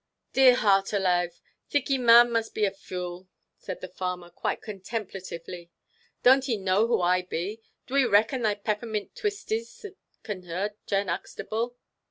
"Dear 0.33 0.55
heart 0.55 0.93
alaive. 0.95 1.39
Thiccy 1.69 1.99
man 1.99 2.31
must 2.31 2.55
be 2.55 2.65
a 2.65 2.71
fule," 2.71 3.29
said 3.55 3.81
the 3.81 3.87
farmer 3.87 4.31
quite 4.31 4.59
contemplatively. 4.59 5.69
"Don't 6.23 6.49
e 6.49 6.57
know 6.57 6.87
who 6.87 7.01
I 7.03 7.21
be? 7.21 7.61
Do 7.85 7.95
e 7.97 8.05
reckon 8.05 8.41
they 8.41 8.55
peppermint 8.55 9.13
twistesses 9.13 9.85
can 10.23 10.41
hurt 10.41 10.75
Jan 10.87 11.05
Uxtable? 11.05 11.75